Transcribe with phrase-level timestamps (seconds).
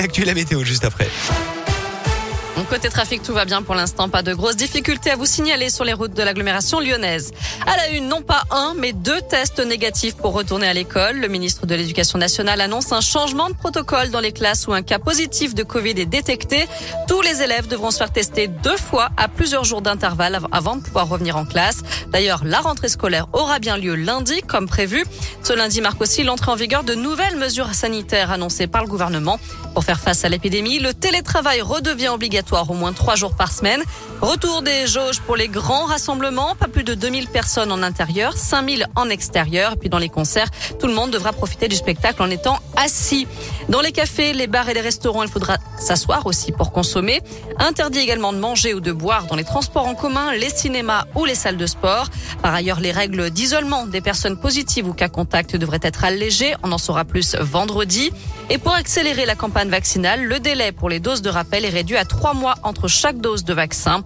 [0.00, 1.08] Actu la météo juste après.
[2.64, 4.08] Côté trafic, tout va bien pour l'instant.
[4.08, 7.32] Pas de grosses difficultés à vous signaler sur les routes de l'agglomération lyonnaise.
[7.66, 11.16] À la une, non pas un, mais deux tests négatifs pour retourner à l'école.
[11.16, 14.82] Le ministre de l'Éducation nationale annonce un changement de protocole dans les classes où un
[14.82, 16.66] cas positif de Covid est détecté.
[17.06, 20.82] Tous les élèves devront se faire tester deux fois à plusieurs jours d'intervalle avant de
[20.82, 21.78] pouvoir revenir en classe.
[22.08, 25.04] D'ailleurs, la rentrée scolaire aura bien lieu lundi, comme prévu.
[25.42, 29.38] Ce lundi marque aussi l'entrée en vigueur de nouvelles mesures sanitaires annoncées par le gouvernement.
[29.74, 33.82] Pour faire face à l'épidémie, le télétravail redevient obligatoire au moins trois jours par semaine.
[34.20, 38.86] Retour des jauges pour les grands rassemblements, pas plus de 2000 personnes en intérieur, 5000
[38.96, 39.72] en extérieur.
[39.72, 40.48] Et puis dans les concerts,
[40.80, 43.26] tout le monde devra profiter du spectacle en étant assis.
[43.68, 47.20] Dans les cafés, les bars et les restaurants, il faudra s'asseoir aussi pour consommer.
[47.58, 51.24] Interdit également de manger ou de boire dans les transports en commun, les cinémas ou
[51.24, 52.08] les salles de sport.
[52.42, 56.54] Par ailleurs, les règles d'isolement des personnes positives ou cas contact devraient être allégées.
[56.62, 58.10] On en saura plus vendredi.
[58.50, 61.96] Et pour accélérer la campagne vaccinale, le délai pour les doses de rappel est réduit
[61.96, 64.02] à trois mois entre chaque dose de vaccin.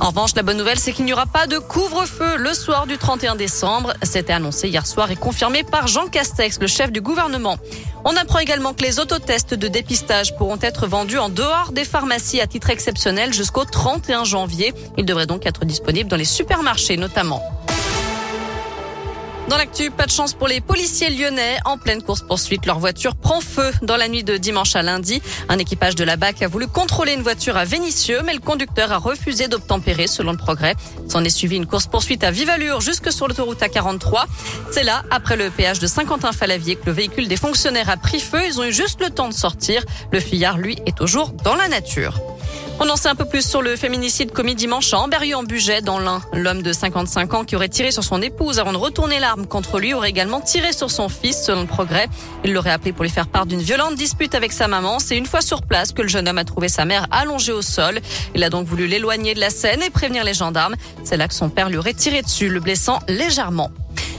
[0.00, 2.98] En revanche, la bonne nouvelle, c'est qu'il n'y aura pas de couvre-feu le soir du
[2.98, 3.94] 31 décembre.
[4.02, 7.56] C'était annoncé hier soir et confirmé par Jean Castex, le chef du gouvernement.
[8.04, 12.40] On apprend également que les autotests de dépistage pourront être vendus en dehors des pharmacies
[12.40, 14.74] à titre exceptionnel jusqu'au 31 janvier.
[14.98, 17.42] Ils devraient donc être disponibles dans les supermarchés notamment.
[19.48, 21.58] Dans l'actu, pas de chance pour les policiers lyonnais.
[21.66, 25.20] En pleine course-poursuite, leur voiture prend feu dans la nuit de dimanche à lundi.
[25.50, 28.90] Un équipage de la BAC a voulu contrôler une voiture à Vénissieux, mais le conducteur
[28.90, 30.74] a refusé d'obtempérer selon le progrès.
[31.08, 34.24] S'en est suivi une course-poursuite à vive allure jusque sur l'autoroute A43.
[34.70, 38.40] C'est là, après le péage de Saint-Quentin-Falavier, que le véhicule des fonctionnaires a pris feu.
[38.46, 39.84] Ils ont eu juste le temps de sortir.
[40.10, 42.18] Le fuyard, lui, est toujours dans la nature.
[42.80, 46.20] On en sait un peu plus sur le féminicide commis dimanche à Amberieu-en-Bugey dans l'Ain.
[46.32, 49.78] L'homme de 55 ans qui aurait tiré sur son épouse avant de retourner l'arme contre
[49.78, 52.08] lui aurait également tiré sur son fils selon le progrès.
[52.44, 54.98] Il l'aurait appelé pour lui faire part d'une violente dispute avec sa maman.
[54.98, 57.62] C'est une fois sur place que le jeune homme a trouvé sa mère allongée au
[57.62, 58.00] sol.
[58.34, 60.74] Il a donc voulu l'éloigner de la scène et prévenir les gendarmes.
[61.04, 63.70] C'est là que son père lui aurait tiré dessus, le blessant légèrement.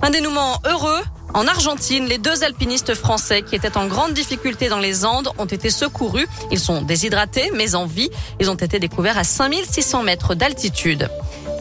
[0.00, 1.02] Un dénouement heureux
[1.34, 5.46] en Argentine, les deux alpinistes français qui étaient en grande difficulté dans les Andes ont
[5.46, 6.26] été secourus.
[6.50, 8.10] Ils sont déshydratés mais en vie.
[8.40, 11.08] Ils ont été découverts à 5600 mètres d'altitude.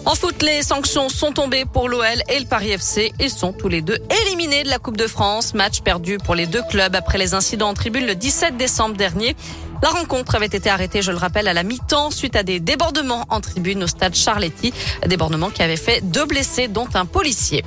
[0.05, 3.11] En foot, les sanctions sont tombées pour l'OL et le Paris FC.
[3.19, 5.53] Ils sont tous les deux éliminés de la Coupe de France.
[5.53, 9.35] Match perdu pour les deux clubs après les incidents en tribune le 17 décembre dernier.
[9.83, 13.25] La rencontre avait été arrêtée, je le rappelle, à la mi-temps suite à des débordements
[13.29, 14.73] en tribune au stade Charletti.
[15.05, 17.65] Débordements qui avaient fait deux blessés, dont un policier.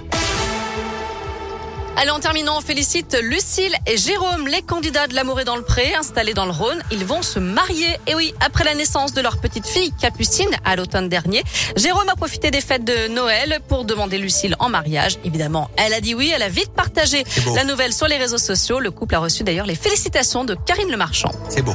[2.00, 5.62] Allez, en terminant, on félicite Lucille et Jérôme, les candidats de l'amour et dans le
[5.62, 6.82] pré, installés dans le Rhône.
[6.90, 7.88] Ils vont se marier.
[8.06, 11.44] Et oui, après la naissance de leur petite fille, Capucine, à l'automne dernier,
[11.76, 15.18] Jérôme a profité des fêtes de Noël pour demander Lucille en mariage.
[15.26, 16.32] Évidemment, elle a dit oui.
[16.34, 17.22] Elle a vite partagé
[17.54, 18.80] la nouvelle sur les réseaux sociaux.
[18.80, 21.32] Le couple a reçu d'ailleurs les félicitations de Karine Le Marchand.
[21.50, 21.74] C'est beau.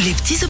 [0.00, 0.42] Les petits